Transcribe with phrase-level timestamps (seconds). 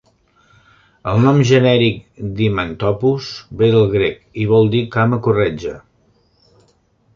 [1.11, 1.99] El nom genèric
[2.39, 3.29] d'"himantopus"
[3.61, 5.79] ve del grec i vol dir "cama corretja".